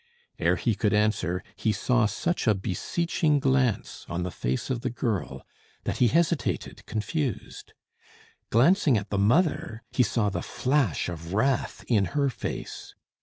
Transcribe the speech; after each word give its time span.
Ere 0.39 0.55
he 0.55 0.73
could 0.73 0.93
answer, 0.95 1.43
he 1.55 1.71
saw 1.71 2.07
such 2.07 2.47
a 2.47 2.55
beseeching 2.55 3.39
glance 3.39 4.03
on 4.09 4.23
the 4.23 4.31
face 4.31 4.71
of 4.71 4.81
the 4.81 4.89
girl, 4.89 5.45
that 5.83 5.97
he 5.97 6.07
hesitated, 6.07 6.83
confused. 6.87 7.73
Glancing 8.49 8.97
at 8.97 9.11
the 9.11 9.19
mother, 9.19 9.83
he 9.91 10.01
saw 10.01 10.29
the 10.29 10.41
flash 10.41 11.07
of 11.07 11.35
wrath 11.35 11.85
in 11.87 12.05
her 12.17 12.31
face. 12.31 12.95